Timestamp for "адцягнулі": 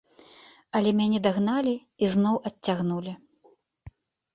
2.53-3.13